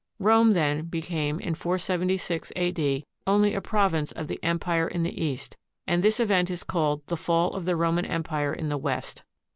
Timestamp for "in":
1.39-1.53, 4.87-5.03, 8.51-8.69